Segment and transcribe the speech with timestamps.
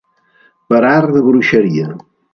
[0.73, 1.91] Per art de bruixeria.